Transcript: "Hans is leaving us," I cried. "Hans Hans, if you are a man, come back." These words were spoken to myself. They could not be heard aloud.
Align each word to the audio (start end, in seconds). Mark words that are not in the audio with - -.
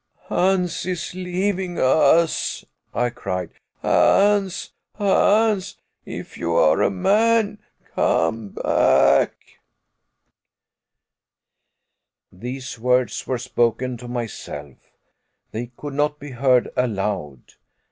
"Hans 0.29 0.83
is 0.87 1.13
leaving 1.13 1.77
us," 1.77 2.65
I 2.91 3.11
cried. 3.11 3.51
"Hans 3.83 4.73
Hans, 4.95 5.77
if 6.07 6.39
you 6.39 6.55
are 6.55 6.81
a 6.81 6.89
man, 6.89 7.59
come 7.93 8.49
back." 8.49 9.35
These 12.31 12.79
words 12.79 13.27
were 13.27 13.37
spoken 13.37 13.95
to 13.97 14.07
myself. 14.07 14.77
They 15.51 15.67
could 15.77 15.93
not 15.93 16.17
be 16.17 16.31
heard 16.31 16.71
aloud. 16.75 17.53